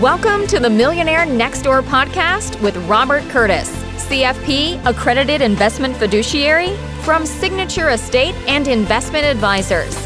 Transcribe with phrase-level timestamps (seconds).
[0.00, 7.24] Welcome to the Millionaire Next Door podcast with Robert Curtiss, CFP accredited investment fiduciary from
[7.24, 9.96] Signature Estate and Investment Advisors.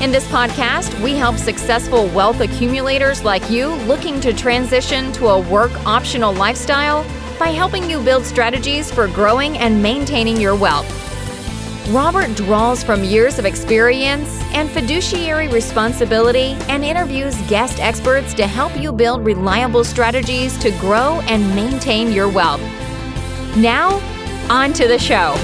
[0.00, 5.40] In this podcast, we help successful wealth accumulators like you looking to transition to a
[5.50, 7.02] work optional lifestyle
[7.40, 11.11] by helping you build strategies for growing and maintaining your wealth.
[11.88, 18.74] Robert draws from years of experience and fiduciary responsibility and interviews guest experts to help
[18.78, 22.60] you build reliable strategies to grow and maintain your wealth.
[23.56, 24.00] Now,
[24.48, 25.34] on to the show.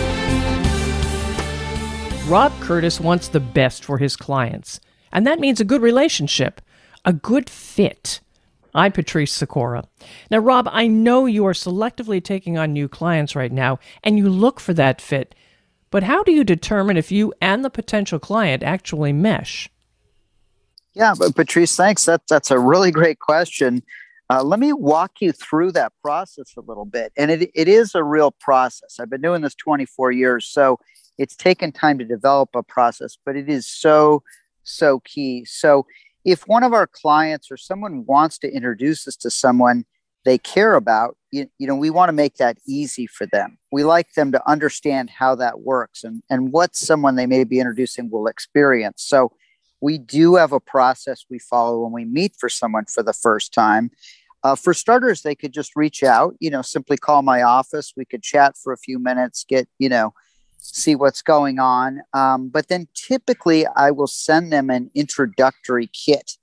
[2.29, 4.79] Rob Curtiss wants the best for his clients,
[5.11, 6.61] and that means a good relationship,
[7.05, 8.21] a good fit.
[8.75, 9.89] I'm Patrice Sikora.
[10.31, 14.29] Now, Rob, I know you are selectively taking on new clients right now, and you
[14.29, 15.35] look for that fit.
[15.91, 19.69] But how do you determine if you and the potential client actually mesh?
[20.95, 22.05] Yeah, but Patrice, thanks.
[22.07, 23.83] That, that's a really great question.
[24.31, 27.13] Uh, let me walk you through that process a little bit.
[27.17, 28.99] And it, it is a real process.
[29.01, 30.79] I've been doing this 24 years, so
[31.17, 34.23] it's taken time to develop a process, but it is so,
[34.65, 35.45] so key.
[35.47, 35.87] So
[36.25, 39.85] if one of our clients or someone wants to introduce us to someone,
[40.29, 43.57] they care about, you, you know, we want to make that easy for them.
[43.73, 47.61] We like them to understand how that works and, and what someone they may be
[47.61, 49.03] introducing will experience.
[49.03, 49.33] So
[49.81, 53.55] we do have a process we follow when we meet for someone for the first
[53.55, 53.91] time.
[54.45, 57.95] Uh, for starters, they could just reach out, you know, simply call my office.
[57.97, 60.13] We could chat for a few minutes, get, you know,
[60.59, 62.03] see what's going on.
[62.13, 66.37] Um, but then typically I will send them an introductory kit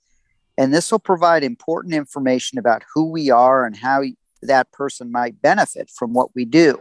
[0.58, 4.02] and this will provide important information about who we are and how
[4.42, 6.80] that person might benefit from what we do.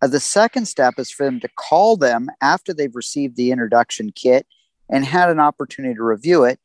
[0.00, 4.10] Uh, the second step is for them to call them after they've received the introduction
[4.10, 4.46] kit
[4.88, 6.58] and had an opportunity to review it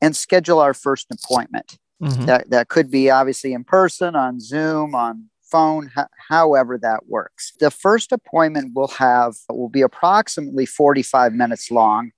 [0.00, 1.78] and schedule our first appointment.
[2.02, 2.24] Mm-hmm.
[2.24, 7.52] That, that could be obviously in person, on Zoom, on phone, h- however that works.
[7.60, 12.12] The first appointment we'll have will be approximately 45 minutes long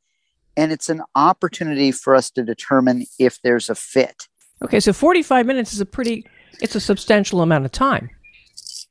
[0.56, 4.28] and it's an opportunity for us to determine if there's a fit.
[4.62, 6.24] Okay, so 45 minutes is a pretty
[6.60, 8.10] it's a substantial amount of time.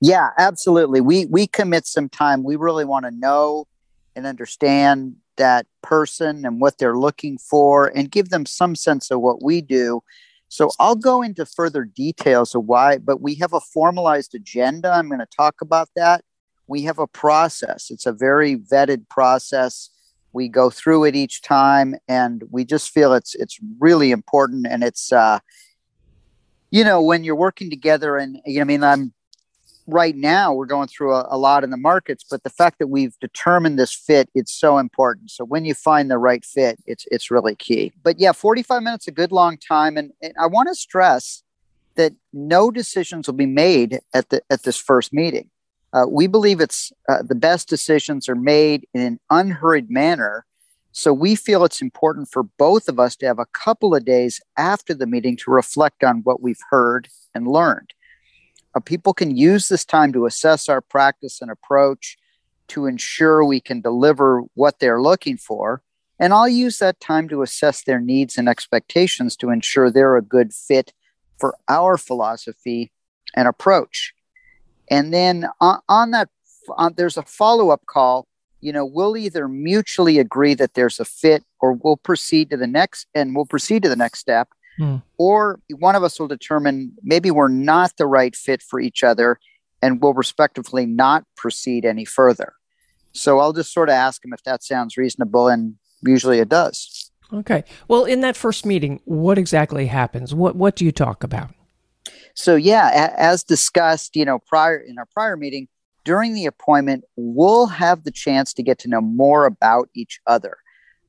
[0.02, 1.00] Yeah, absolutely.
[1.00, 2.44] We we commit some time.
[2.44, 3.68] We really want to know
[4.16, 9.22] and understand that person and what they're looking for and give them some sense of
[9.22, 10.02] what we do.
[10.50, 14.92] So I'll go into further details of why, but we have a formalized agenda.
[14.92, 16.26] I'm going to talk about that.
[16.68, 17.90] We have a process.
[17.90, 19.90] It's a very vetted process
[20.34, 24.84] we go through it each time and we just feel it's it's really important and
[24.84, 25.40] it's uh
[26.70, 29.14] you know when you're working together and you know, i mean i'm
[29.88, 32.88] right now we're going through a, a, lot in the markets but the fact that
[32.88, 35.32] we've determined this fit it's so important.
[35.32, 37.92] So when you find the right fit it's it's really key.
[38.04, 41.44] But yeah 45 minutes a good long time and, and i want to stress
[41.96, 45.51] that no decisions will be made at the at this first meeting
[45.94, 50.46] uh, we believe it's uh, the best decisions are made in an unhurried manner.
[50.94, 54.42] So we feel it's important for both of us to have a couple of days
[54.58, 57.94] after the meeting to reflect on what we've heard and learned.
[58.76, 62.18] Uh, people can use this time to assess our practice and approach
[62.70, 65.82] to ensure we can deliver what they're looking for.
[66.20, 70.22] And I'll use that time to assess their needs and expectations to ensure they're a
[70.22, 70.94] good fit
[71.38, 72.92] for our philosophy
[73.36, 74.14] and approach.
[74.92, 76.30] And then on, on that,
[76.78, 78.28] on, there's a follow up call.
[78.60, 82.68] You know, we'll either mutually agree that there's a fit or we'll proceed to the
[82.68, 84.50] next and we'll proceed to the next step.
[84.78, 84.98] Hmm.
[85.18, 89.40] Or one of us will determine maybe we're not the right fit for each other
[89.82, 92.54] and we'll respectively not proceed any further.
[93.14, 95.76] So I'll just sort of ask him if that sounds reasonable, and
[96.06, 97.12] usually it does.
[97.34, 97.64] Okay.
[97.88, 100.34] Well, in that first meeting, what exactly happens?
[100.34, 101.52] What what do you talk about?
[102.36, 105.68] So yeah, as discussed, you know, prior in our prior meeting,
[106.04, 110.58] during the appointment, we'll have the chance to get to know more about each other.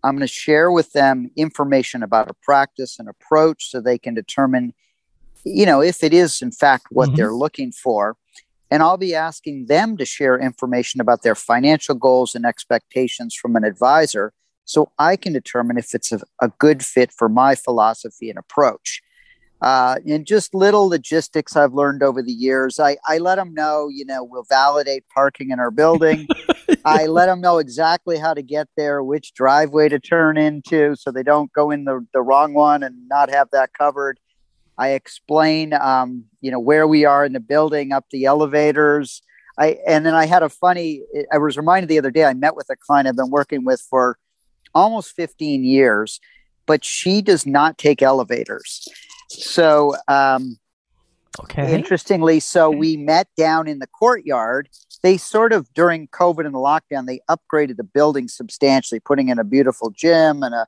[0.05, 4.15] I'm going to share with them information about a practice and approach so they can
[4.15, 4.75] determine,
[5.45, 7.17] you know, if it is in fact what mm-hmm.
[7.17, 8.17] they're looking for.
[8.71, 13.55] And I'll be asking them to share information about their financial goals and expectations from
[13.55, 14.33] an advisor
[14.65, 19.02] so I can determine if it's a, a good fit for my philosophy and approach
[19.63, 22.81] uh, and just little logistics I've learned over the years.
[22.81, 26.27] I, I let them know, you know, we'll validate parking in our building.
[26.85, 31.13] I let them know exactly how to get there, which driveway to turn into so
[31.13, 34.19] they don't go in the, the wrong one and not have that covered.
[34.79, 39.23] I explain, um, you know, where we are in the building, up the elevators.
[39.59, 42.57] I, and then I had a funny, I was reminded the other day, I met
[42.57, 44.19] with a client I've been working with for
[44.75, 46.19] almost 15 years,
[46.67, 48.89] but she does not take elevators.
[49.41, 50.59] So, um,
[51.41, 51.75] okay.
[51.75, 54.69] Interestingly, so we met down in the courtyard.
[55.03, 59.39] They sort of during COVID and the lockdown, they upgraded the building substantially, putting in
[59.39, 60.67] a beautiful gym and a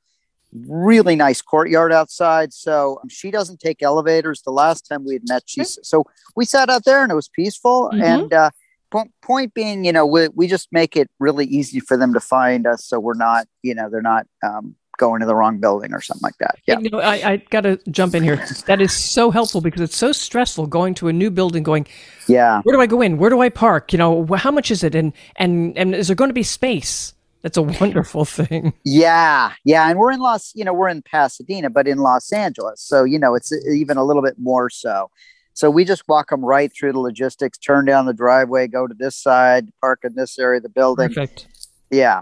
[0.52, 2.52] really nice courtyard outside.
[2.52, 4.43] So um, she doesn't take elevators.
[4.43, 6.05] The last time we had met, she so
[6.37, 7.90] we sat out there and it was peaceful.
[7.93, 8.02] Mhm.
[8.02, 8.50] And uh,
[8.90, 12.20] po- point being, you know, we, we just make it really easy for them to
[12.20, 15.93] find us, so we're not, you know, they're not um, going to the wrong building
[15.93, 16.56] or something like that.
[16.67, 16.79] Yeah.
[16.79, 18.44] You know, I, I got to jump in here.
[18.67, 21.87] That is so helpful because it's so stressful going to a new building, going,
[22.29, 22.62] Yeah.
[22.62, 23.19] where do I go in?
[23.19, 23.93] Where do I park?
[23.93, 24.94] You know, how much is it?
[24.94, 27.14] And and and is there going to be space?
[27.43, 28.73] That's a wonderful thing.
[28.85, 32.81] Yeah, yeah, and we're in Los, you know, we're in Pasadena, but in Los Angeles,
[32.81, 35.11] so you know, it's uh, even a little bit more so.
[35.52, 38.94] So we just walk them right through the logistics, turn down the driveway, go to
[38.94, 41.08] this side, park in this area of the building.
[41.08, 41.46] Perfect.
[41.91, 42.20] Yeah,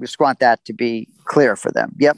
[0.00, 1.94] just want that to be clear for them.
[1.98, 2.16] Yep.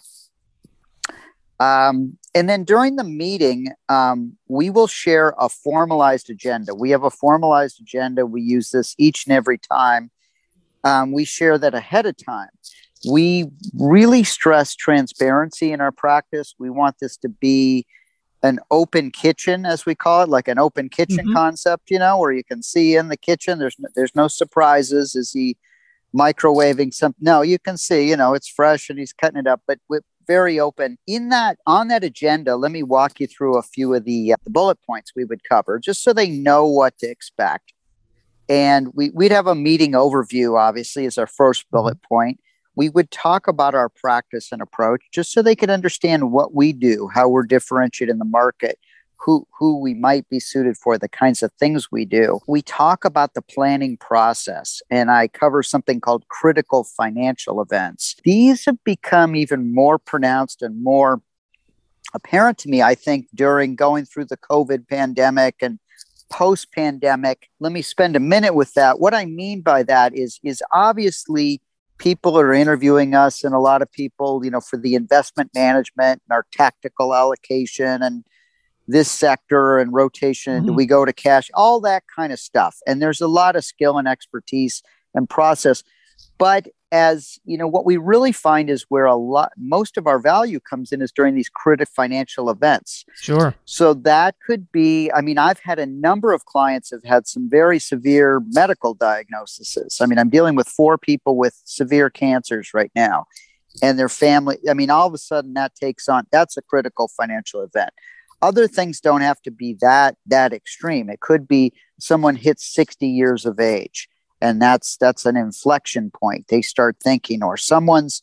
[1.58, 6.74] Um, and then during the meeting, um, we will share a formalized agenda.
[6.74, 8.26] We have a formalized agenda.
[8.26, 10.10] We use this each and every time.
[10.84, 12.50] Um, we share that ahead of time.
[13.08, 16.54] We really stress transparency in our practice.
[16.58, 17.86] We want this to be
[18.42, 21.32] an open kitchen, as we call it, like an open kitchen Mhm.
[21.34, 23.58] concept, you know, where you can see in the kitchen.
[23.58, 25.14] There's no, there's no surprises.
[25.16, 25.56] Is he
[26.16, 27.22] microwaving something?
[27.22, 30.02] No, you can see, you know, it's fresh and he's cutting it up, but with
[30.26, 30.98] very open.
[31.06, 34.36] In that on that agenda, let me walk you through a few of the, uh,
[34.44, 37.72] the bullet points we would cover, just so they know what to expect.
[38.48, 42.40] And we, we'd have a meeting overview, obviously, as our first bullet point.
[42.76, 46.72] We would talk about our practice and approach just so they could understand what we
[46.72, 48.78] do, how we're differentiated in the market,
[49.18, 52.40] who, who we might be suited for, the kinds of things we do.
[52.46, 58.16] We talk about the planning process, and I cover something called critical financial events.
[58.24, 61.20] These have become even more pronounced and more
[62.14, 65.78] apparent to me, I think, during going through the COVID pandemic and
[66.28, 70.40] post pandemic let me spend a minute with that what i mean by that is
[70.42, 71.60] is obviously
[71.98, 76.20] people are interviewing us and a lot of people you know for the investment management
[76.28, 78.24] and our tactical allocation and
[78.88, 80.76] this sector and rotation do Mhm.
[80.76, 83.98] we go to cash all that kind of stuff and there's a lot of skill
[83.98, 84.82] and expertise
[85.14, 85.82] and process
[86.38, 90.20] but as you know what we really find is where a lot most of our
[90.20, 93.54] value comes in is during these critical financial events Sure.
[93.64, 97.50] so that could be, I mean, I've had a number of clients have had some
[97.50, 99.98] very severe medical diagnoses.
[100.00, 103.24] I mean, I'm dealing with four people with severe cancers right now
[103.82, 104.58] and their family.
[104.70, 107.90] I mean, all of a sudden that takes on, that's a critical financial event.
[108.42, 111.08] Other things don't have to be that, that extreme.
[111.10, 114.08] It could be someone hits 60 years of age
[114.40, 116.48] and that's, that's an inflection point.
[116.48, 118.22] They start thinking, or someone's,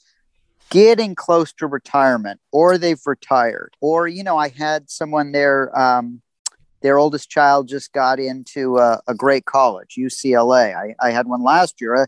[0.69, 6.19] getting close to retirement or they've retired or you know i had someone there um,
[6.81, 11.43] their oldest child just got into a, a great college ucla I, I had one
[11.43, 12.07] last year a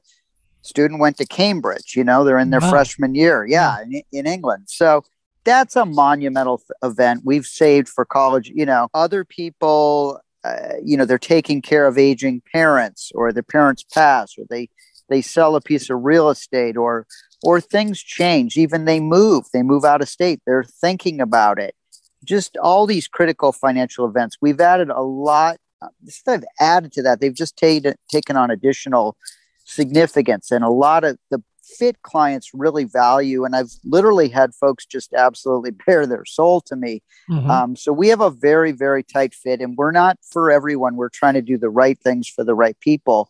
[0.63, 2.71] student went to cambridge you know they're in their Wow.
[2.71, 5.03] freshman year yeah in, in england so
[5.45, 11.05] that's a monumental event we've saved for college you know other people uh, you know
[11.05, 14.69] they're taking care of aging parents or their parents pass or they
[15.09, 17.05] they sell a piece of real estate or
[17.43, 18.57] or things change.
[18.57, 21.75] Even they move they move out of state they're thinking about it.
[22.23, 25.87] Just all these critical financial events we've added a lot uh,
[26.25, 27.19] they've added to that.
[27.19, 29.17] They've just taken taken on additional
[29.65, 31.43] significance and a lot of the
[31.77, 36.75] fit clients really value and i've literally had folks just absolutely bare their soul to
[36.75, 37.49] me Mhm.
[37.49, 40.95] um, so we have a very, very tight fit, and we're not for everyone.
[40.95, 43.29] We're trying to do the right things for the right people.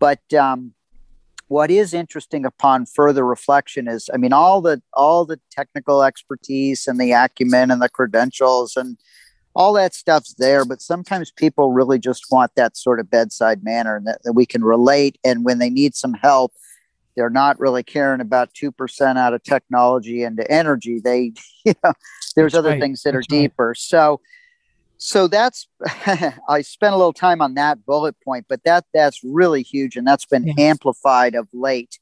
[0.00, 0.72] But um,
[1.48, 6.88] what is interesting upon further reflection is, I mean, all the all the technical expertise
[6.88, 8.96] and the acumen and the credentials and
[9.54, 10.64] all that stuff's there.
[10.64, 14.44] But sometimes people really just want that sort of bedside manner, and that, that we
[14.46, 15.18] can relate.
[15.24, 16.52] And when they need some help,
[17.16, 21.32] they're not really caring about 2% out of technology into energy they
[21.64, 21.92] you know
[22.36, 22.80] there's That's other right.
[22.80, 23.40] things that That's are right.
[23.42, 24.20] deeper so
[24.98, 25.66] so that's
[26.48, 30.06] i spent a little time on that bullet point but that that's really huge and
[30.06, 30.54] that's been Yeah.
[30.58, 31.98] amplified of late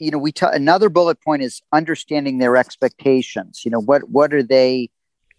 [0.00, 4.34] you know we ta- another bullet point is understanding their expectations you know what what
[4.34, 4.90] are they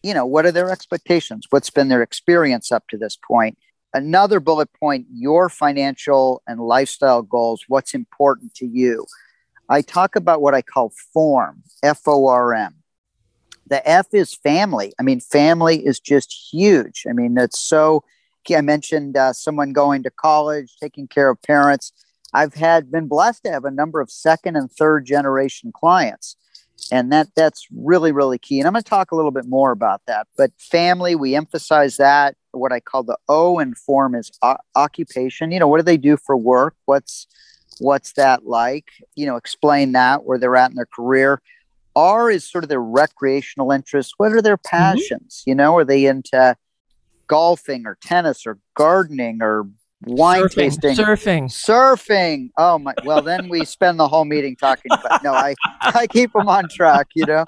[0.03, 3.57] you know what are their expectations what's been their experience up to this point
[3.95, 9.05] another bullet point your financial and lifestyle goals what's important to you.
[9.69, 12.75] I talk about what i call form f-o-r-m
[13.67, 14.93] the f is family.
[14.99, 17.05] I mean family is just huge.
[17.09, 18.03] I mean that's so
[18.55, 21.91] i mentioned uh, someone going to college taking care of parents.
[22.33, 26.35] I've had been blessed to have a number of second and third generation clients
[26.91, 28.59] and that that's really really key.
[28.59, 31.97] And i'm going to talk a little bit more about that but family we emphasize
[31.97, 35.83] that what i call the o in form is o- occupation you know what do
[35.83, 37.27] they do for work what's
[37.79, 41.41] what's that like you know explain that where they're at in their career
[41.95, 44.77] r is sort of their recreational interests what are their mm-hmm.
[44.77, 45.49] passions mm-hmm.
[45.49, 46.55] you know are they into
[47.27, 49.67] golfing or tennis or gardening or
[50.05, 52.49] wine surfing, tasting, surfing, surfing.
[52.57, 52.93] Oh my!
[53.03, 54.89] Well, then we spend the whole meeting talking.
[54.89, 57.45] But no, I I keep them on track, you know.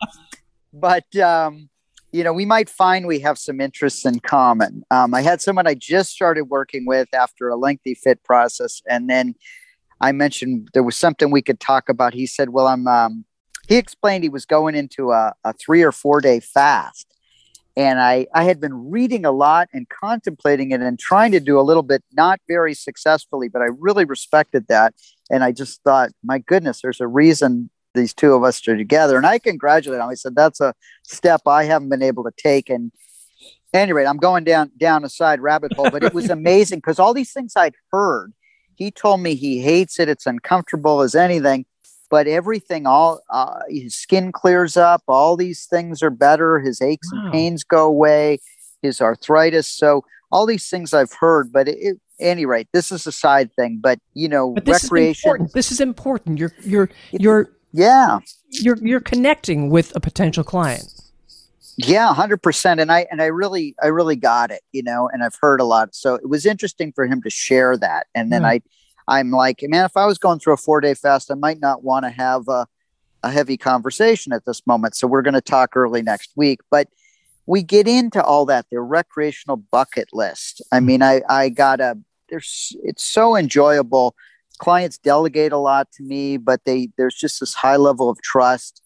[0.74, 1.70] But um,
[2.18, 4.84] you know, we might find we have some interests in common.
[4.92, 9.10] Um, I had someone I just started working with after a lengthy fit process, and
[9.10, 9.36] then
[10.02, 12.14] I mentioned there was something we could talk about.
[12.14, 13.26] He said, "Well, I'm." Um,
[13.68, 17.14] he explained he was going into a, a three or four day fast
[17.78, 21.60] and I, I had been reading a lot and contemplating it and trying to do
[21.60, 24.96] a little bit, not very successfully, but I really respected that.
[25.30, 29.18] And I just thought, my goodness, there's a reason these two of us are together.
[29.18, 30.08] And I congratulate him.
[30.08, 32.70] I said, that's a step I haven't been able to take.
[32.70, 32.92] And
[33.74, 37.14] anyway, I'm going down down a side rabbit hole, but it was amazing because all
[37.14, 38.34] these things I'd heard,
[38.76, 41.66] he told me he hates it, it's uncomfortable as anything
[42.10, 47.10] but everything all uh, his skin clears up all these things are better his aches
[47.12, 47.24] wow.
[47.24, 48.40] and pains go away
[48.82, 53.06] his arthritis so all these things i've heard but it, it, any rate this is
[53.06, 55.54] a side thing but you know but this recreation is important.
[55.54, 58.20] this is important you're you're you're yeah
[58.50, 60.94] you're you're connecting with a potential client
[61.78, 65.36] yeah 100% and i and i really i really got it you know and i've
[65.42, 68.48] heard a lot so it was interesting for him to share that and then mm.
[68.48, 68.62] i
[69.08, 71.84] I'm like, man, if I was going through a four day fast, I might not
[71.84, 72.68] want to have a,
[73.24, 74.96] a heavy conversation at this moment.
[74.96, 76.60] So we're going to talk early next week.
[76.70, 76.90] But
[77.46, 80.62] we get into all that, the recreational bucket list.
[80.72, 81.98] I mean, I, I got a,
[82.30, 84.16] there's, it's so enjoyable.
[84.60, 88.82] Clients delegate a lot to me, but they, there's just this high level of trust.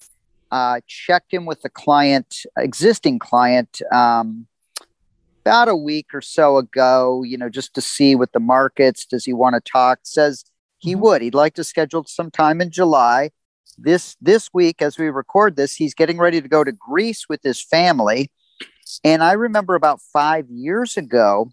[0.52, 4.48] Uh, checked in with the client, existing client, um,
[5.42, 9.26] about a week or so ago, you know, just to see what the markets, does
[9.26, 10.00] he want to talk?
[10.04, 10.44] Says
[10.78, 11.02] he mm-hmm.
[11.02, 11.22] would.
[11.22, 13.32] He'd like to schedule some time in July.
[13.78, 17.42] This this week, as we record this, he's getting ready to go to Greece with
[17.44, 18.30] his family.
[19.04, 21.52] And I remember about five years ago,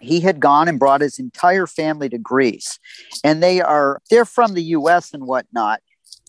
[0.00, 2.78] he had gone and brought his entire family to Greece.
[3.22, 5.80] And they are they're from the US and whatnot.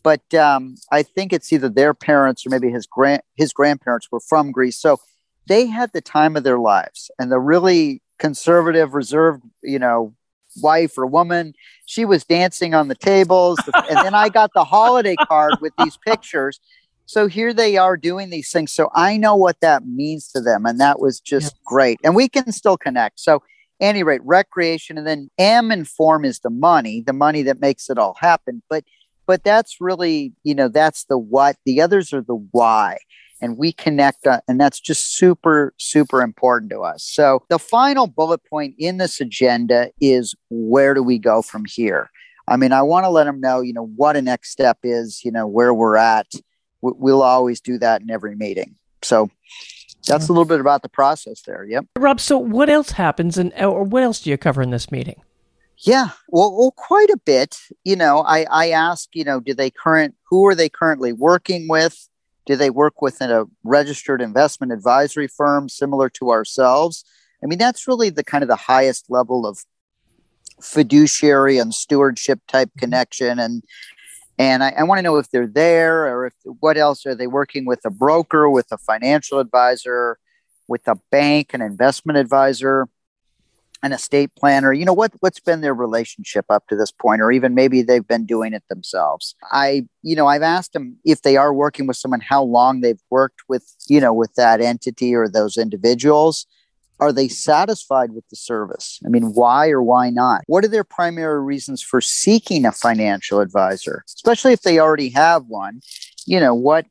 [0.04, 4.20] But um, I think it's either their parents or maybe his grand his grandparents were
[4.20, 4.78] from Greece.
[4.78, 4.98] So
[5.48, 10.14] they had the time of their lives and the really conservative reserved you know
[10.62, 11.54] wife or woman
[11.86, 13.60] she was dancing on the tables
[13.90, 16.60] and then i got the holiday card with these pictures
[17.06, 18.72] so here they are doing these things.
[18.72, 21.62] So i know what that means to them and that was just yeah.
[21.66, 22.00] great.
[22.04, 23.20] And we can still connect.
[23.20, 23.44] So
[23.80, 27.90] any rate recreation and then m and form is the money the money that makes
[27.90, 28.64] it all happen.
[28.70, 28.84] But
[29.28, 31.58] but that's really you know that's the what.
[31.66, 32.98] The others are the why.
[33.42, 37.04] And we connect uh, and that's just super super important to us.
[37.04, 42.10] So the final bullet point in this agenda is where do we go from here?
[42.48, 45.22] I mean i want to let them know you know what a next step is
[45.24, 46.28] you know where we're at
[46.94, 49.30] we'll always do that in every meeting so
[50.08, 53.54] that's a little bit about the process there yep rob so what else happens and
[53.60, 55.22] or what else do you cover in this meeting
[55.80, 57.60] yeah, well, well, quite a bit.
[57.84, 61.68] You know, I I ask, you know, do they current who are they currently working
[61.68, 62.10] with?
[62.46, 67.04] Do they work within a registered investment advisory firm similar to ourselves?
[67.44, 69.60] I mean, that's really the kind of the highest level of
[70.62, 72.80] fiduciary and stewardship type mm-hmm.
[72.80, 73.40] connection.
[73.40, 73.64] And
[74.38, 77.28] and I, I want to know if they're there or if what else are they
[77.28, 80.18] working with a broker, with a financial advisor,
[80.68, 82.88] with a bank, an investment advisor
[83.84, 84.74] an estate planner?
[84.74, 88.08] You know what what's been their relationship up to this point or even maybe they've
[88.08, 89.36] been doing it themselves?
[89.52, 93.02] I you know i've asked them if they are working with someone how long they've
[93.10, 96.46] worked with you know with that entity or those individuals
[97.00, 99.00] are they satisfied with the service?
[99.06, 100.44] I mean why or why not?
[100.48, 104.04] What are their primary reasons for seeking a financial advisor?
[104.08, 105.82] Especially if they already have one
[106.26, 106.86] you know what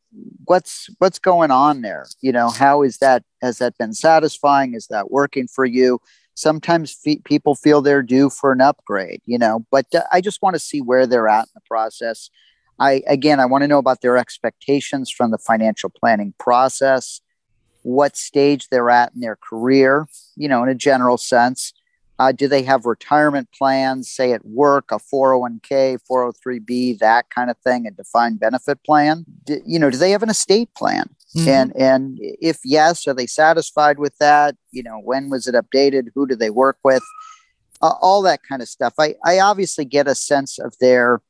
[0.44, 2.06] what's what's going on there?
[2.20, 4.74] You know how is that has that been satisfying?
[4.74, 6.00] Is that working for you?
[6.36, 10.54] Sometimes people feel they're due for an upgrade you know but uh, i just want
[10.54, 12.28] to see where they're at in the process.
[12.80, 17.20] I again i want to know about their expectations from the financial planning process
[17.84, 21.72] what stage they're at in their career you know in a general sense
[22.18, 27.56] uh, do they have retirement plans say at work a 401k 403b that kind of
[27.58, 31.48] thing a defined benefit plan do, you know do they have an estate plan Mm-hmm.
[31.48, 34.56] And and if yes, are they satisfied with that?
[34.70, 36.08] You know, when was it updated?
[36.14, 37.02] Who do they work with?
[37.82, 38.94] Uh, all that kind of stuff.
[38.98, 41.20] I I obviously get a sense of their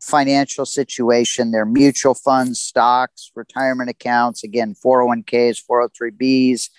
[0.00, 6.70] financial situation, their mutual funds, stocks, retirement accounts, again, 401ks, 403bs,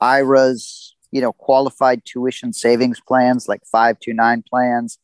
[0.00, 4.98] IRAs, you know, qualified tuition savings plans like 529 plans,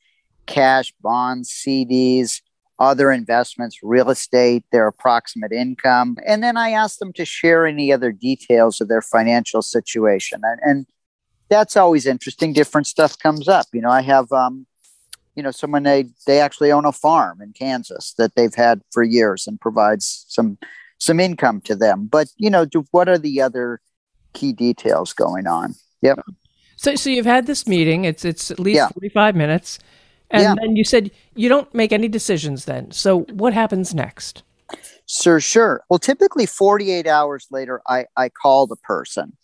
[0.46, 2.42] cash, bonds, CDs,
[2.78, 6.16] other investments, real estate, their approximate income.
[6.26, 10.40] And then I ask them to share any other details of their financial situation.
[10.42, 10.86] And, and
[11.48, 12.52] that's always interesting.
[12.52, 13.66] Different stuff comes up.
[13.72, 14.66] You know, I have um,
[15.34, 19.02] you know someone they they actually own a farm in Kansas that they've had for
[19.02, 20.58] years and provides some
[20.98, 22.08] some income to them.
[22.10, 23.80] But you know, what are the other
[24.32, 25.74] key details going on?
[26.02, 26.20] Yep.
[26.76, 28.04] So so you've had this meeting.
[28.04, 28.88] It's it's at least yeah.
[28.88, 29.78] forty five minutes,
[30.30, 30.54] and yeah.
[30.60, 32.64] then you said you don't make any decisions.
[32.64, 34.42] Then so what happens next?
[35.06, 35.82] Sure, sure.
[35.90, 39.36] Well, typically 48 hours later, I, I call the person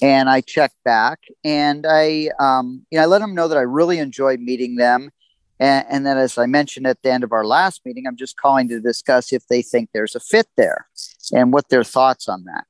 [0.00, 3.62] and I check back and I, um, you know, I let them know that I
[3.62, 5.10] really enjoyed meeting them
[5.60, 8.38] and, and then, as I mentioned at the end of our last meeting, I'm just
[8.38, 10.86] calling to discuss if they think there's a fit there
[11.32, 12.64] and what their thoughts on that.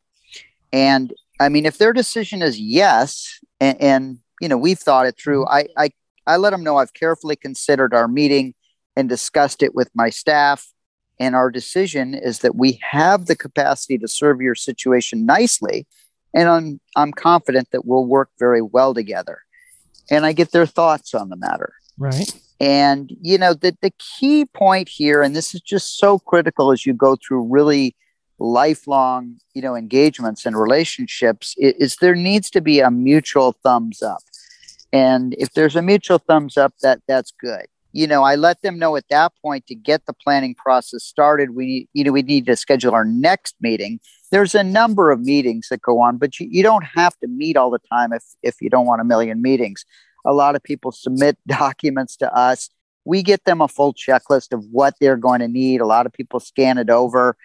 [0.72, 5.16] And I mean, if their decision is yes, and, and you know, we've thought it
[5.16, 5.90] through, I, I,
[6.26, 8.54] I let them know I've carefully considered our meeting
[8.96, 10.66] and discussed it with my staff.
[11.20, 15.86] And our decision is that we have the capacity to serve your situation nicely.
[16.34, 19.42] And I'm, I'm confident that we'll work very well together.
[20.10, 21.74] And I get their thoughts on the matter.
[21.96, 22.32] Right.
[22.60, 26.84] And, you know, the, the key point here, and this is just so critical as
[26.84, 27.96] you go through really
[28.38, 34.02] lifelong, you know, engagements and relationships, is, is there needs to be a mutual thumbs
[34.02, 34.22] up.
[34.92, 37.66] And if there's a mutual thumbs up, that that's good.
[37.92, 41.56] You know, I let them know at that point to get the planning process started.
[41.56, 44.00] We, you know, we need to schedule our next meeting.
[44.30, 47.56] There's a number of meetings that go on, but you, you don't have to meet
[47.56, 49.84] all the time if if you don't want a million meetings.
[50.24, 52.70] A lot of people submit documents to us.
[53.04, 55.80] We get them a full checklist of what they're going to need.
[55.80, 57.36] A lot of people scan it over.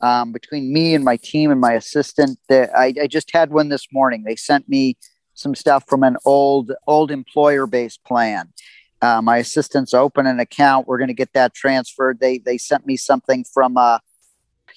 [0.00, 3.86] Um, between me and my team and my assistant, I, I just had one this
[3.92, 4.24] morning.
[4.24, 4.96] They sent me
[5.34, 8.52] some stuff from an old old employer based plan.
[9.00, 10.88] Uh, my assistants open an account.
[10.88, 12.18] We're going to get that transferred.
[12.18, 14.00] They they sent me something from a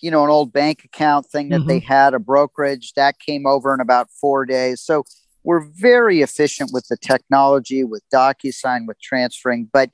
[0.02, 1.68] you know an old bank account thing that mm-hmm.
[1.68, 4.82] they had a brokerage that came over in about four days.
[4.82, 5.06] So
[5.44, 9.90] we're very efficient with the technology, with DocuSign, with transferring, but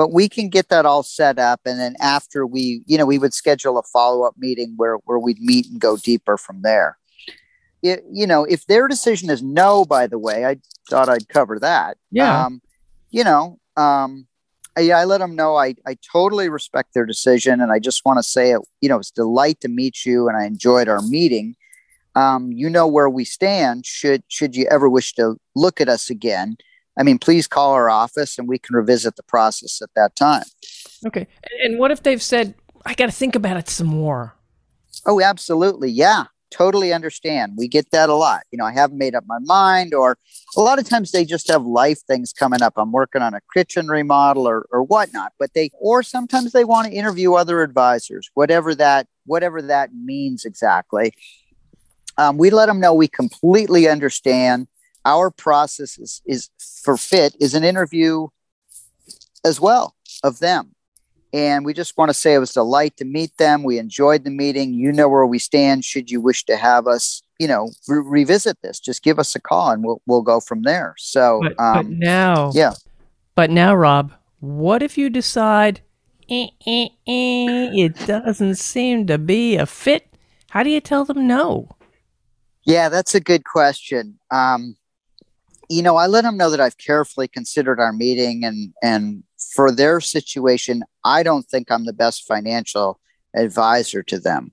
[0.00, 3.18] but we can get that all set up and then after we you know we
[3.18, 6.96] would schedule a follow-up meeting where where we'd meet and go deeper from there.
[7.82, 10.56] It, you know if their decision is no by the way i
[10.88, 11.98] thought i'd cover that.
[12.10, 12.46] Yeah.
[12.46, 12.62] Um,
[13.10, 14.26] you know um,
[14.74, 18.18] I, I let them know I, I totally respect their decision and i just want
[18.18, 21.56] to say it you know it's delight to meet you and i enjoyed our meeting
[22.14, 23.86] um, you know where we stand.
[23.86, 26.56] Should should you ever wish to look at us again,
[26.98, 30.44] I mean, please call our office and we can revisit the process at that time.
[31.06, 31.26] Okay.
[31.64, 34.34] And what if they've said, I got to think about it some more?
[35.06, 35.90] Oh, absolutely.
[35.90, 37.54] Yeah, totally understand.
[37.56, 38.42] We get that a lot.
[38.50, 40.18] You know, I haven't made up my mind, or
[40.56, 42.74] a lot of times they just have life things coming up.
[42.76, 46.88] I'm working on a kitchen remodel or, or whatnot, but they, or sometimes they want
[46.88, 51.14] to interview other advisors, whatever that, whatever that means exactly
[52.20, 54.68] um, we let them know we completely understand.
[55.06, 58.28] Our process is, is for fit is an interview
[59.42, 60.74] as well of them.
[61.32, 63.62] And we just want to say it was a delight to meet them.
[63.62, 64.74] We enjoyed the meeting.
[64.74, 68.60] You know where we stand should you wish to have us you know re- revisit
[68.62, 68.78] this.
[68.80, 70.94] Just give us a call and we'll, we'll go from there.
[70.98, 72.74] So but, um, but now yeah.
[73.34, 75.80] But now rob what if you decide
[76.28, 80.06] eh, eh, eh, it doesn't seem to be a fit?
[80.50, 81.68] How do you tell them no
[82.64, 84.18] yeah, that's a good question.
[84.30, 84.76] Um,
[85.68, 89.22] you know, I let them know that I've carefully considered our meeting and and
[89.54, 93.00] for their situation, I don't think I'm the best financial
[93.34, 94.52] advisor to them.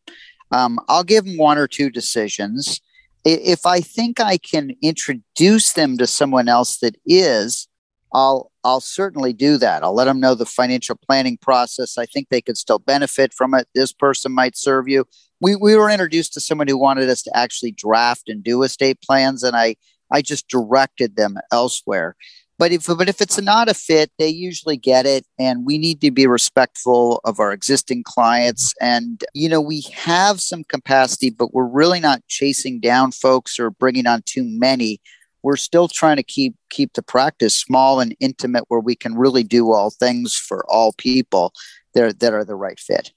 [0.51, 2.79] Um, I'll give them one or two decisions.
[3.25, 7.67] If I think I can introduce them to someone else that is,
[8.13, 9.83] I'll I'll certainly do that.
[9.83, 11.97] I'll let them know the financial planning process.
[11.97, 13.67] I think they could still benefit from it.
[13.75, 15.05] This person might serve you
[15.39, 18.99] we, we were introduced to someone who wanted us to actually draft and do estate
[19.01, 19.75] plans and i
[20.11, 22.15] i just directed them elsewhere.
[22.59, 26.01] But if but if it's not a fit they usually get it and we need
[26.01, 28.73] to be respectful of our existing clients.
[28.81, 33.69] And you know we have some capacity but we're really not chasing down folks or
[33.69, 34.99] bringing on too many.
[35.43, 39.43] We're still trying to keep keep the practice small and intimate where we can really
[39.43, 41.53] do all things for all people
[41.93, 43.11] that that are the right fit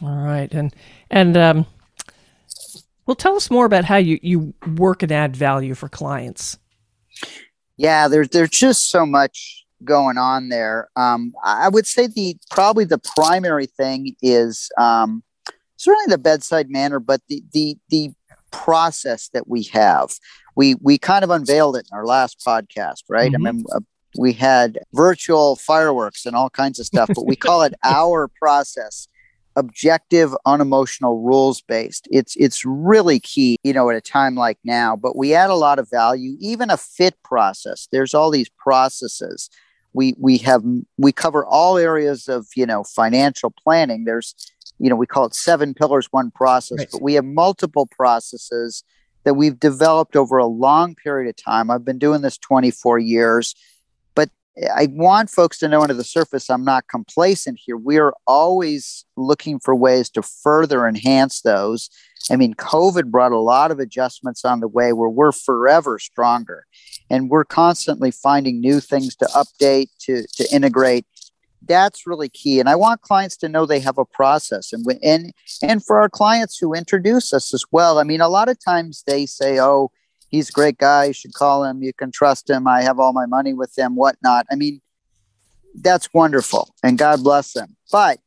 [0.00, 0.74] all right, and
[1.10, 1.66] and um,
[3.06, 6.58] well, tell us more about how you you work and add value for clients.
[7.76, 10.88] Yeah, there's there's just so much going on there.
[10.96, 15.22] Um, I would say the probably the primary thing is um,
[15.76, 18.12] certainly the bedside manner, but the the the
[18.50, 20.14] process that we have.
[20.54, 23.32] We we kind of unveiled it in our last podcast, right?
[23.32, 23.46] Mm-hmm.
[23.46, 23.80] I mean, uh,
[24.18, 29.08] we had virtual fireworks and all kinds of stuff, but we call it our process
[29.56, 34.96] objective unemotional rules based it's it's really key you know at a time like now
[34.96, 37.88] but we add a lot of value even a fit process.
[37.90, 39.48] There's all these processes.
[39.94, 40.62] We we have
[40.98, 44.04] we cover all areas of you know financial planning.
[44.04, 44.34] There's
[44.78, 46.88] you know we call it seven pillars one process right.
[46.92, 48.84] but we have multiple processes
[49.24, 51.70] that we've developed over a long period of time.
[51.70, 53.54] I've been doing this 24 years
[54.74, 57.76] I want folks to know under the surface, I'm not complacent here.
[57.76, 61.88] We are always looking for ways to further enhance those.
[62.30, 66.66] I mean, COVID brought a lot of adjustments on the way where we're forever stronger.
[67.08, 71.06] And we're constantly finding new things to update, to, to integrate.
[71.66, 72.60] That's really key.
[72.60, 74.72] And I want clients to know they have a process.
[74.72, 78.48] And, and, and for our clients who introduce us as well, I mean, a lot
[78.48, 79.90] of times they say, oh,
[80.32, 81.04] he's a great guy.
[81.04, 81.82] You should call him.
[81.82, 82.66] You can trust him.
[82.66, 84.46] I have all my money with him, whatnot.
[84.50, 84.80] I mean,
[85.76, 87.76] that's wonderful and God bless them.
[87.92, 88.18] But,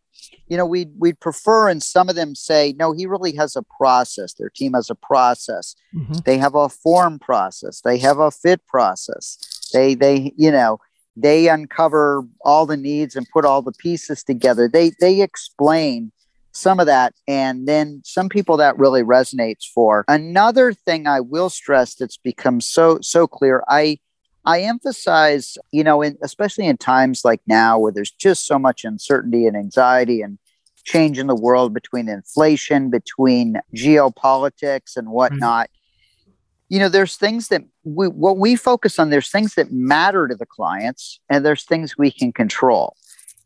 [0.47, 3.63] you know, we'd, we'd prefer, and some of them say, no, he really has a
[3.77, 4.33] process.
[4.33, 5.75] Their team has a process.
[5.93, 6.19] Mm-hmm.
[6.25, 7.81] They have a form process.
[7.81, 9.69] They have a fit process.
[9.73, 10.79] They, they, you know,
[11.17, 14.67] they uncover all the needs and put all the pieces together.
[14.67, 16.11] They, they explain
[16.55, 21.49] some of that and then some people that really resonates for another thing i will
[21.49, 23.97] stress that's become so so clear i
[24.45, 28.85] i emphasize you know in, especially in times like now where there's just so much
[28.85, 30.37] uncertainty and anxiety and
[30.85, 36.73] change in the world between inflation between geopolitics and whatnot mm-hmm.
[36.73, 40.35] you know there's things that we what we focus on there's things that matter to
[40.35, 42.95] the clients and there's things we can control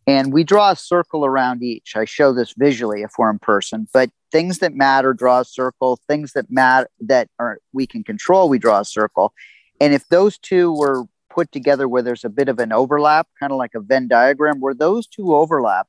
[0.09, 1.95] and we draw a circle around each.
[1.95, 5.99] I show this visually if we're in person, but things that matter draw a circle.
[6.07, 9.33] Things that matter that are we can control, we draw a circle.
[9.79, 13.51] And if those two were put together where there's a bit of an overlap, kind
[13.51, 15.87] of like a Venn diagram, where those two overlap,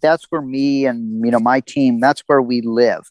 [0.00, 3.08] that's where me and you know my team, that's where we live.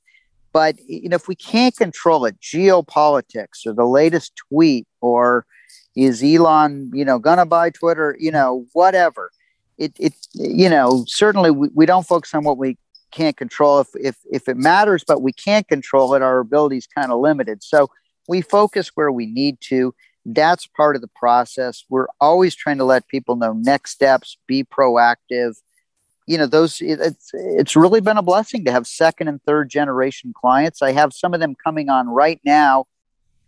[0.52, 5.45] But you know, if we can't control it, geopolitics or the latest tweet or
[5.95, 9.32] is Elon, you know, gonna buy Twitter, you know, whatever
[9.80, 12.78] it, it you know certainly we, we don't focus on what we
[13.12, 16.22] can't control if, if if it matters but we can't control it.
[16.22, 17.63] Our ability is kind of limited.
[17.63, 17.89] So
[18.28, 19.96] we focus where we need to.
[20.26, 21.86] That's part of the process.
[21.89, 25.56] We're always trying to let people know next steps be proactive.
[26.28, 29.70] You know those it, it's it's really been a blessing to have second and third
[29.70, 30.84] generation clients.
[30.84, 32.86] I have some of them coming on right now.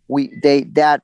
[0.08, 1.02] We they that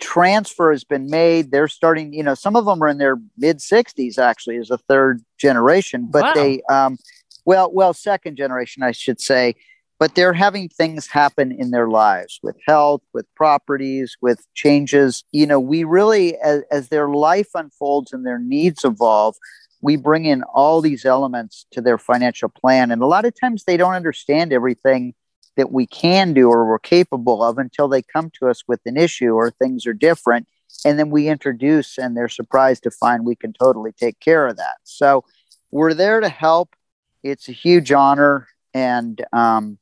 [0.00, 1.50] transfer has been made.
[1.50, 4.78] They're starting, you know, some of them are in their mid 60s actually as a
[4.78, 6.32] third generation, but wow.
[6.34, 6.98] they, um,
[7.44, 9.54] well, well, second generation, I should say,
[9.98, 15.24] but they're having things happen in their lives with health, with properties, with changes.
[15.30, 19.36] You know, we really, as, as their life unfolds and their needs evolve,
[19.82, 22.90] we bring in all these elements to their financial plan.
[22.90, 25.14] And a lot of times they don't understand everything
[25.60, 28.96] that we can do or we're capable of until they come to us with an
[28.96, 30.48] issue or things are different.
[30.86, 34.56] And then we introduce, and they're surprised to find we can totally take care of
[34.56, 34.76] that.
[34.84, 35.24] So
[35.70, 36.74] we're there to help.
[37.22, 38.48] It's a huge honor.
[38.72, 39.76] And um,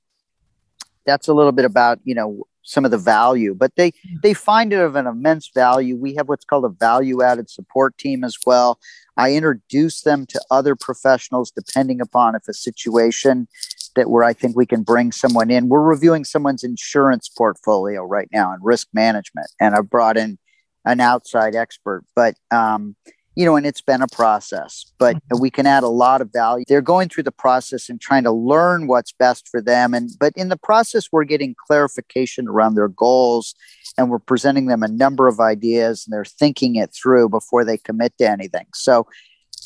[1.07, 4.75] that's a little bit about, you know, some of the value, but they they find
[4.75, 5.97] it of an immense value.
[5.97, 8.79] We have what's called a value added support team as well.
[9.17, 13.49] I introduce them to other professionals depending upon if a situation
[13.97, 15.69] that where I think we can bring someone in.
[15.69, 20.39] We're reviewing someone's insurance portfolio right now and risk management, and I've brought in
[20.85, 22.05] an outside expert.
[22.15, 22.97] But um,
[23.35, 25.41] you know, and it's been a process, but mm-hmm.
[25.41, 26.65] we can add a lot of value.
[26.67, 30.33] They're going through the process and trying to learn what's best for them, and but
[30.37, 33.55] in the process, we're getting clarification around their goals,
[33.97, 37.79] and we're presenting them a number of ideas, and they're thinking it through before they
[37.79, 38.67] commit to anything.
[38.75, 39.07] So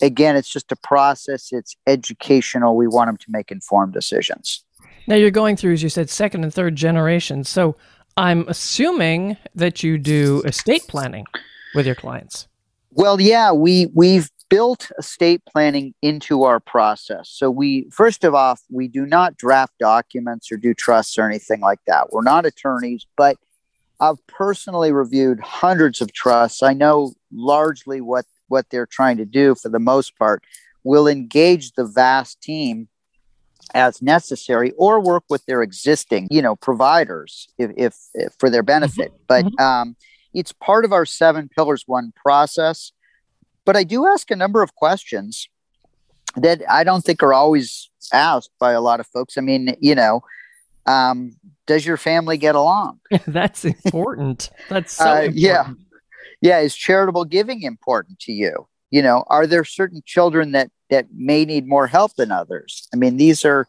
[0.00, 1.52] again, it's just a process.
[1.52, 2.76] It's educational.
[2.76, 4.64] We want them to make informed decisions.
[5.06, 7.44] Now you're going through, as you said, second and third generation.
[7.44, 7.76] So
[8.16, 11.26] I'm assuming that you do estate planning
[11.74, 12.46] with your clients.
[12.90, 17.30] Well, yeah, we we've built estate planning into our process.
[17.30, 21.60] So we first of all, we do not draft documents or do trusts or anything
[21.60, 22.12] like that.
[22.12, 23.38] We're not attorneys, but
[23.98, 26.62] I've personally reviewed hundreds of trusts.
[26.62, 30.44] I know largely what what they're trying to do for the most part,
[30.84, 32.88] will engage the vast team
[33.74, 38.62] as necessary or work with their existing you know providers if, if, if for their
[38.62, 39.22] benefit mm-hmm.
[39.28, 39.64] but mm-hmm.
[39.64, 39.96] um,
[40.34, 42.92] it's part of our seven pillars one process
[43.64, 45.48] but I do ask a number of questions
[46.36, 49.36] that I don't think are always asked by a lot of folks.
[49.36, 50.22] I mean, you know,
[50.86, 51.36] um,
[51.66, 53.00] does your family get along?
[53.26, 54.50] That's important.
[54.68, 55.36] That's so uh, important.
[55.36, 55.70] yeah,
[56.42, 56.58] yeah.
[56.58, 58.68] Is charitable giving important to you?
[58.90, 62.88] You know, are there certain children that that may need more help than others?
[62.92, 63.66] I mean, these are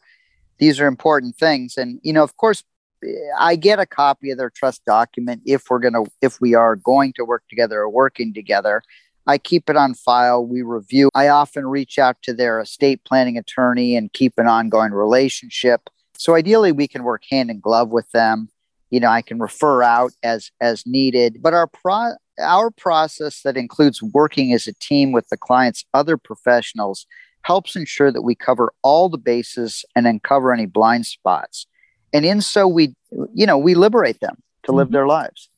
[0.58, 2.64] these are important things, and you know, of course,
[3.06, 3.08] eh,
[3.40, 7.14] I get a copy of their trust document if we're gonna if we are going
[7.14, 8.82] to work together or working together.
[9.26, 10.46] I keep it on file.
[10.46, 11.10] We review.
[11.16, 15.90] I often reach out to their estate planning attorney and keep an ongoing relationship.
[16.18, 18.50] So ideally, we can work hand in glove with them.
[18.90, 21.38] You know, I can refer out as as needed.
[21.42, 26.18] But our pro our process that includes working as a team with the client's other
[26.18, 27.06] professionals
[27.44, 31.68] helps ensure that we cover all the bases and uncover any blind spots.
[32.14, 32.96] And in so we,
[33.34, 34.94] you know, we liberate them to live mm-hmm.
[34.94, 35.50] their lives.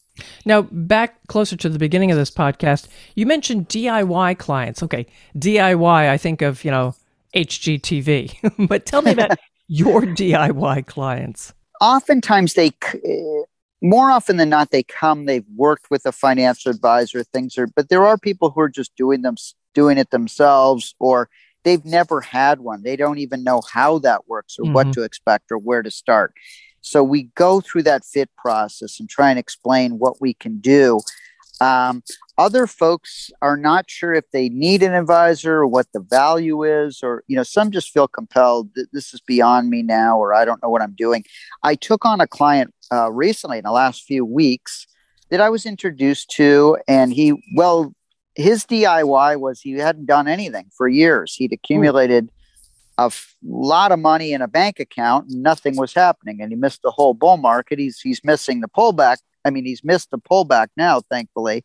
[0.46, 4.82] Now, back closer to the beginning of this podcast, you mentioned DIY clients.
[4.82, 5.06] Okay,
[5.38, 6.96] DIY, I think of, you know,
[7.36, 8.68] HGTV.
[8.68, 11.54] but tell me about your DIY clients.
[11.82, 12.72] Oftentimes, they,
[13.86, 17.90] more often than not, they come, they've worked with a financial advisor, things are, but
[17.90, 19.36] there are people who are just doing them,
[19.76, 21.30] doing it themselves, or
[21.64, 22.82] they've never had one.
[22.82, 24.74] They don't even know how that works or mm-hmm.
[24.74, 26.34] what to expect or where to start.
[26.82, 31.00] So we go through that fit process and try and explain what we can do.
[31.62, 32.04] Um,
[32.38, 37.00] other folks are not sure if they need an advisor or what the value is,
[37.02, 40.44] or you know, some just feel compelled that this is beyond me now, or I
[40.44, 41.24] don't know what I'm doing.
[41.64, 44.86] I took on a client uh, recently in the last few weeks
[45.30, 47.94] that I was introduced to, and he well,
[48.36, 51.34] his DIY was he hadn't done anything for years.
[51.36, 52.30] He'd accumulated
[52.98, 56.56] a f- lot of money in a bank account and nothing was happening and he
[56.56, 60.18] missed the whole bull market he's he's missing the pullback i mean he's missed the
[60.18, 61.64] pullback now thankfully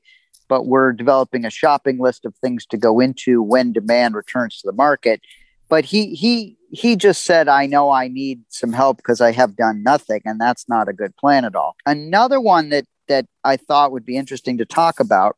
[0.51, 4.67] but we're developing a shopping list of things to go into when demand returns to
[4.67, 5.23] the market.
[5.71, 9.57] But he he he just said i know i need some help because i have
[9.57, 11.77] done nothing and that's not a good plan at all.
[11.87, 15.37] Another one that that i thought would be interesting to talk about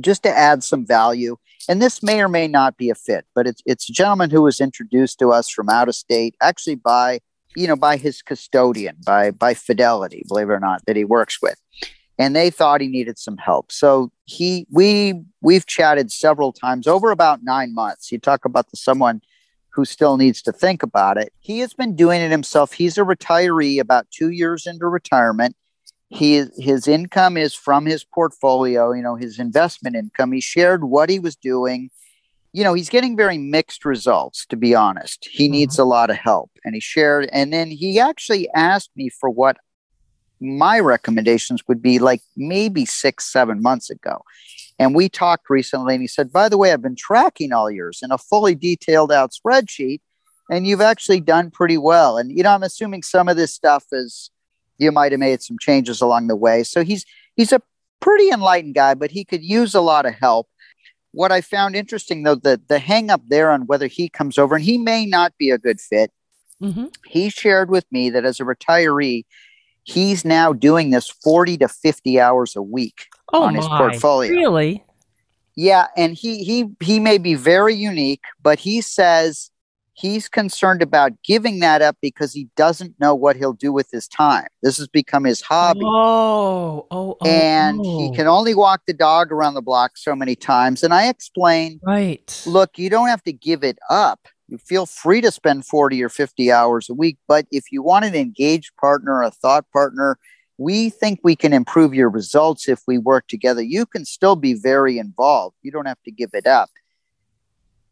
[0.00, 1.36] just to add some value
[1.68, 4.42] and this may or may not be a fit, but it's it's a gentleman who
[4.42, 7.18] was introduced to us from out of state, actually by
[7.56, 11.40] you know by his custodian, by by Fidelity, believe it or not, that he works
[11.42, 11.60] with,
[12.18, 13.72] and they thought he needed some help.
[13.72, 18.12] So he we we've chatted several times over about nine months.
[18.12, 19.22] You talk about the someone
[19.70, 21.32] who still needs to think about it.
[21.40, 22.72] He has been doing it himself.
[22.72, 25.56] He's a retiree about two years into retirement
[26.08, 31.10] he his income is from his portfolio you know his investment income he shared what
[31.10, 31.90] he was doing
[32.56, 35.52] you know he's getting very mixed results to be honest he mm-hmm.
[35.52, 39.28] needs a lot of help and he shared and then he actually asked me for
[39.28, 39.56] what
[40.40, 44.22] my recommendations would be like maybe six seven months ago
[44.78, 48.00] and we talked recently and he said by the way i've been tracking all yours
[48.02, 50.00] in a fully detailed out spreadsheet
[50.50, 53.84] and you've actually done pretty well and you know i'm assuming some of this stuff
[53.92, 54.30] is
[54.78, 56.62] you might have made some changes along the way.
[56.62, 57.62] So he's he's a
[58.00, 60.48] pretty enlightened guy, but he could use a lot of help.
[61.16, 64.54] What I found interesting though, the the hang up there on whether he comes over,
[64.54, 66.12] and he may not be a good fit.
[66.62, 66.88] Mm-hmm.
[67.06, 69.24] He shared with me that as a retiree,
[69.82, 73.60] he's now doing this 40 to 50 hours a week oh on my.
[73.60, 74.30] his portfolio.
[74.30, 74.84] Really?
[75.54, 79.50] Yeah, and he he he may be very unique, but he says
[79.96, 84.06] he's concerned about giving that up because he doesn't know what he'll do with his
[84.06, 84.46] time.
[84.62, 85.80] This has become his hobby.
[85.82, 87.98] Oh, oh, oh and oh.
[87.98, 90.82] he can only walk the dog around the block so many times.
[90.82, 92.42] And I explained, right?
[92.46, 94.20] Look, you don't have to give it up.
[94.48, 98.04] You feel free to spend 40 or 50 hours a week, but if you want
[98.04, 100.18] an engaged partner, a thought partner,
[100.58, 103.60] we think we can improve your results if we work together.
[103.60, 105.56] You can still be very involved.
[105.62, 106.70] You don't have to give it up.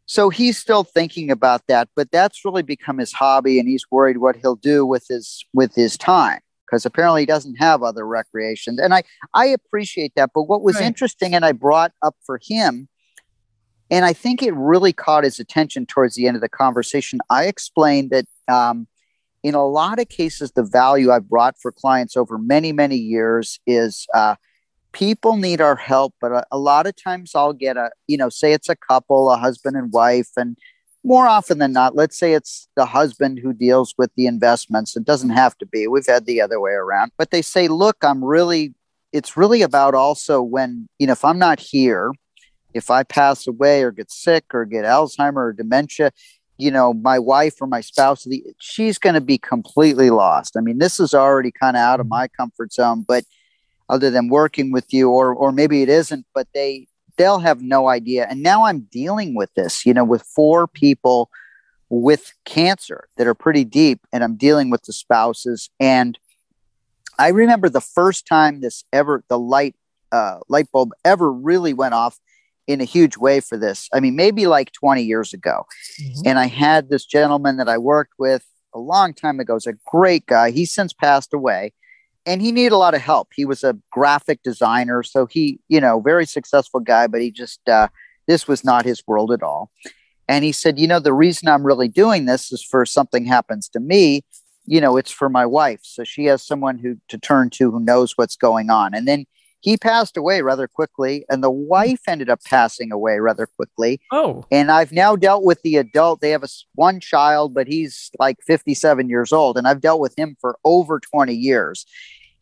[0.05, 4.17] So he's still thinking about that, but that's really become his hobby, and he's worried
[4.17, 8.79] what he'll do with his with his time because apparently he doesn't have other recreations.
[8.79, 10.31] And I I appreciate that.
[10.33, 10.85] But what was right.
[10.85, 12.87] interesting, and I brought up for him,
[13.89, 17.19] and I think it really caught his attention towards the end of the conversation.
[17.29, 18.87] I explained that um,
[19.43, 23.59] in a lot of cases, the value I've brought for clients over many many years
[23.65, 24.07] is.
[24.13, 24.35] Uh,
[24.95, 28.29] people need our help but a, a, lot of times i'll get a you know
[28.29, 30.57] say it's a couple a husband and wife and
[31.03, 35.03] more often than not let's say it's the husband who deals with the investments it
[35.03, 38.23] doesn't have to be we've had the other way around but they say look i'm
[38.23, 38.73] really
[39.11, 42.13] it's really about also when you know if i'm not here
[42.73, 46.09] if i pass away or get sick or get alzheimer or dementia
[46.57, 48.25] you know my wife or my spouse
[48.59, 52.05] she's going to be completely lost i mean this is already kind of out of
[52.05, 52.15] mm-hmm.
[52.15, 53.25] my comfort zone but
[53.89, 57.87] other than working with you or or maybe it isn't but they they'll have no
[57.87, 58.27] idea.
[58.29, 61.29] And now I'm dealing with this, you know, with four people
[61.89, 65.69] with cancer that are pretty deep, and I'm dealing with the spouses.
[65.79, 66.17] And
[67.17, 69.75] I remember the first time this ever, the light
[70.11, 72.19] uh, light bulb ever really went off
[72.67, 73.87] in a huge way for this.
[73.93, 75.65] I mean, maybe like 20 years ago.
[76.01, 76.21] Mm-hmm.
[76.25, 79.55] And I had this gentleman that I worked with a long time ago.
[79.55, 80.49] He's a great guy.
[80.51, 81.73] He's since passed away
[82.25, 83.29] and he needed a lot of help.
[83.35, 85.03] He was a graphic designer.
[85.03, 87.87] So he, you know, very successful guy, but he just, uh,
[88.27, 89.71] this was not his world at all.
[90.27, 93.69] And he said, you know, the reason I'm really doing this is for something happens
[93.69, 94.23] to me,
[94.65, 95.81] you know, it's for my wife.
[95.83, 98.95] So she has someone who to turn to who knows what's going on.
[98.95, 99.25] And then
[99.65, 103.99] he passed away rather quickly, and the wife ended up passing away rather quickly.
[104.11, 104.45] Oh.
[104.51, 106.21] And I've now dealt with the adult.
[106.21, 110.13] They have a, one child, but he's like 57 years old, and I've dealt with
[110.19, 111.87] him for over 20 years.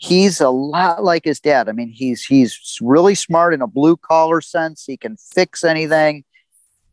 [0.04, 1.70] He's a lot like his dad.
[1.70, 4.84] I mean, he's he's really smart in a blue collar sense.
[4.86, 6.26] He can fix anything.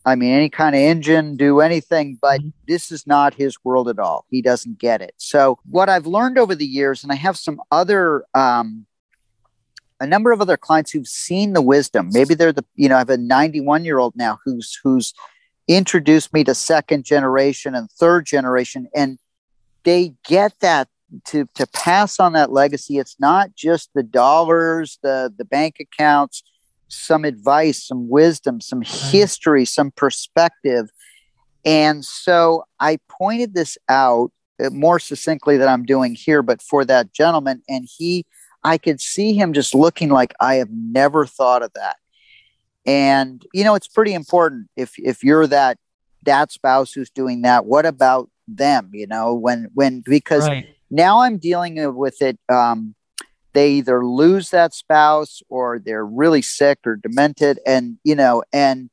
[0.06, 2.50] I mean, any kind of engine, do anything, but mm-hmm.
[2.68, 4.26] this is not his world at all.
[4.30, 5.14] He doesn't get it.
[5.16, 8.86] So, what I've learned over the years, and I have some other um,
[9.98, 12.10] a number of other clients who've seen the wisdom.
[12.12, 15.12] Maybe they're the, you know, I have a 91 year old now who's, who's
[15.68, 18.88] introduced me to second generation and third generation.
[18.94, 19.18] And
[19.84, 20.88] they get that
[21.26, 22.98] to, to pass on that legacy.
[22.98, 26.42] It's not just the dollars, the, the bank accounts,
[26.88, 30.90] some advice, some wisdom, some history, some perspective.
[31.64, 36.84] And so I pointed this out uh, more succinctly than I'm doing here, but for
[36.84, 38.26] that gentleman, and he
[38.62, 41.96] I could see him just looking like I have never thought of that.
[42.84, 45.78] And you know, it's pretty important if if you're that
[46.24, 47.66] that spouse who's doing that.
[47.66, 48.90] What about them?
[48.92, 50.66] You know, when when because right.
[50.90, 52.38] Now I'm dealing with it.
[52.48, 52.94] Um,
[53.52, 58.90] they either lose that spouse or they're really sick or demented, and you know, and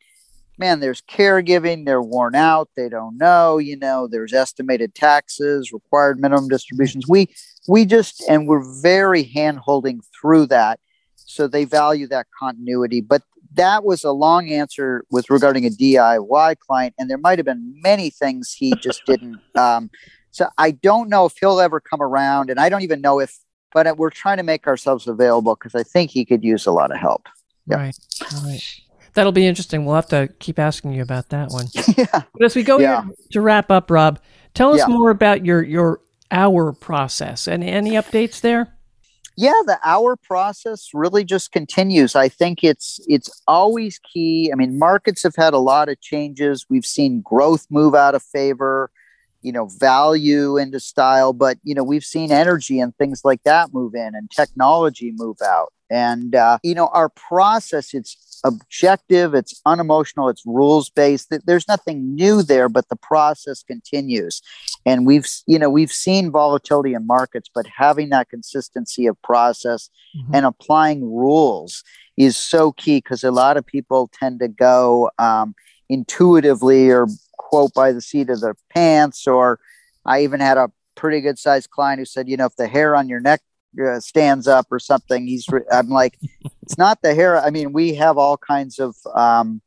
[0.57, 6.19] man, there's caregiving, they're worn out, they don't know, you know, there's estimated taxes, required
[6.19, 7.07] minimum distributions.
[7.07, 7.29] We
[7.67, 10.79] we just and we're very hand holding through that.
[11.15, 13.01] So they value that continuity.
[13.01, 13.21] But
[13.53, 17.73] that was a long answer with regarding a DIY client, and there might have been
[17.81, 19.39] many things he just didn't.
[19.55, 19.89] Um,
[20.31, 23.37] so I don't know if he'll ever come around, and I don't even know if.
[23.73, 26.89] But we're trying to make ourselves available because I think he could use a lot
[26.89, 27.27] of help.
[27.67, 27.95] Right.
[28.43, 28.81] Right.
[29.13, 29.85] That'll be interesting.
[29.85, 31.65] We'll have to keep asking you about that one.
[31.97, 32.21] yeah.
[32.33, 33.03] But as we go yeah.
[33.31, 34.19] to wrap up, Rob,
[34.53, 34.87] tell us yeah.
[34.87, 35.99] more about your your
[36.31, 38.73] hour process and any updates there.
[39.35, 42.15] Yeah, the hour process really just continues.
[42.15, 44.49] I think it's it's always key.
[44.51, 46.65] I mean, markets have had a lot of changes.
[46.69, 48.89] We've seen growth move out of favor
[49.41, 53.73] you know value into style but you know we've seen energy and things like that
[53.73, 55.73] move in and technology move out.
[55.89, 62.13] And uh, you know our process it's objective it's unemotional it's rules based there's nothing
[62.13, 64.41] new there but the process continues.
[64.85, 69.89] And we've you know we've seen volatility in markets but having that consistency of process
[70.17, 70.35] mm-hmm.
[70.35, 71.83] and applying rules
[72.17, 75.55] is so key because a lot of people tend to go um,
[75.89, 77.07] intuitively or
[77.47, 79.25] quote by the seat of their pants.
[79.25, 79.59] Or
[80.05, 82.93] I even had a pretty good sized client who said, you know, if the hair
[82.93, 83.41] on your neck
[83.81, 86.17] uh, stands up or something, he's, re- I'm like,
[86.61, 87.39] it's not the hair.
[87.39, 89.61] I mean, we have all kinds of, um,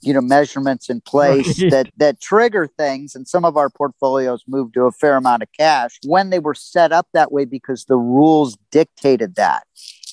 [0.00, 3.14] you know, measurements in place that, that trigger things.
[3.14, 6.54] And some of our portfolios moved to a fair amount of cash when they were
[6.54, 9.62] set up that way because the rules dictated that.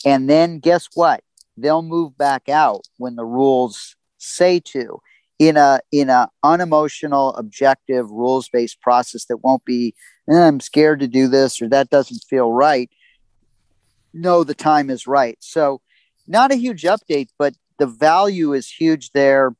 [0.06, 1.24] And then guess what?
[1.58, 5.02] They'll move back out when the rules say to
[5.39, 9.95] in a in a unemotional objective rules based process that won't be
[10.30, 12.91] eh, i'm scared to do this or that doesn't feel right.
[14.13, 15.38] No the time is right.
[15.39, 15.82] So
[16.28, 19.56] not a huge update but the value is huge there.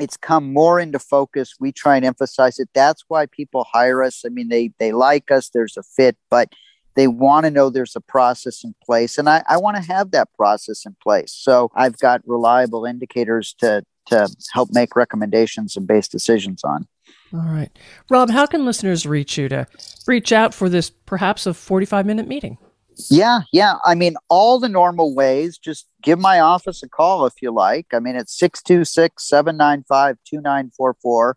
[0.00, 1.54] It's come more into focus.
[1.58, 2.68] We try and emphasize it.
[2.74, 4.24] That's why people hire us.
[4.26, 5.48] I mean they they like us.
[5.48, 6.52] There's a fit but
[6.96, 10.10] they want to know there's a process in place and i, I want to have
[10.10, 11.32] that process in place.
[11.32, 16.86] So i've got reliable indicators to to help make recommendations and base decisions on.
[17.32, 17.70] All right.
[18.10, 19.66] Rob, how can listeners reach you to
[20.06, 22.58] reach out for this perhaps a 45 minute meeting?
[23.10, 23.74] Yeah, yeah.
[23.84, 25.56] I mean, all the normal ways.
[25.58, 27.86] Just give my office a call if you like.
[27.92, 31.36] I mean, it's 626 795 2944.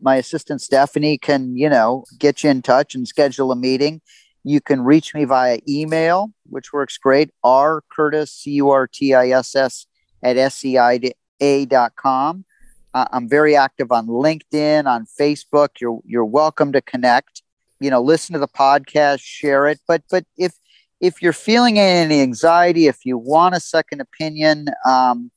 [0.00, 4.00] My assistant Stephanie can, you know, get you in touch and schedule a meeting.
[4.44, 7.30] You can reach me via email, which works great.
[7.42, 9.86] R Curtiss, C U R T I S S,
[10.22, 10.98] at SEI
[11.40, 12.44] a.com.
[12.92, 15.80] Uh, I'm very active on LinkedIn, on Facebook.
[15.80, 17.42] You're you're welcome to connect.
[17.80, 19.80] You know, listen to the podcast, share it.
[19.88, 20.54] But but if
[21.00, 25.30] if you're feeling any anxiety, if you want a second opinion, um,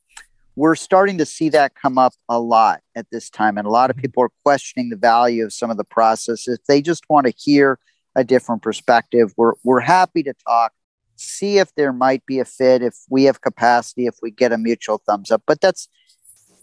[0.56, 3.58] we're starting to see that come up a lot at this time.
[3.58, 4.02] And a lot of mm-hmm.
[4.02, 6.48] people are questioning the value of some of the processes.
[6.48, 7.80] If they just want to hear
[8.18, 9.32] a different perspective.
[9.38, 10.74] We're, we're happy to talk,
[11.18, 14.58] see if there might be a fit, if we have capacity, if we get a
[14.58, 15.44] mutual thumbs up.
[15.46, 15.90] But that's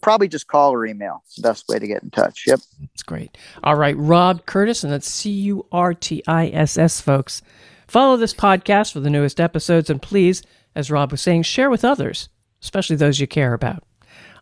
[0.01, 1.23] probably just call or email.
[1.27, 2.45] It's the best way to get in touch.
[2.47, 2.61] Yep.
[2.81, 3.37] That's great.
[3.63, 3.97] All right.
[3.97, 7.43] Rob Curtiss, and that's C U R T I S S, folks.
[7.87, 10.43] Follow this podcast for the newest episodes, and please,
[10.75, 12.29] as Rob was saying, share with others
[12.65, 13.85] especially those you care about.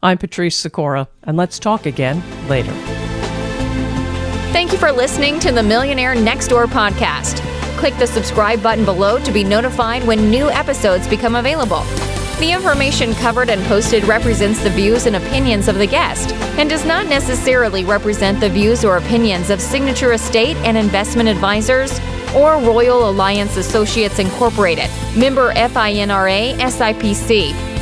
[0.02, 2.72] I'm Patrice Sikora, and let's talk again later.
[4.52, 7.51] Thank you for listening to the Millionaire Next Door podcast.
[7.82, 11.82] Click the subscribe button below to be notified when new episodes become available.
[12.38, 16.84] The information covered and posted represents the views and opinions of the guest and does
[16.84, 21.98] not necessarily represent the views or opinions of Signature Estate and Investment Advisors
[22.36, 27.81] or Royal Alliance Associates Incorporated, member FINRA SIPC.